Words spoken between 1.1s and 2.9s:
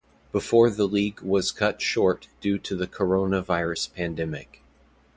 was cut short due to the